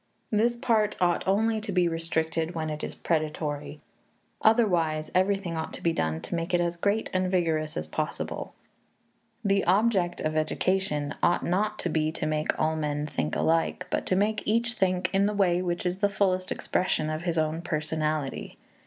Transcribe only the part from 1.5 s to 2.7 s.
to be restricted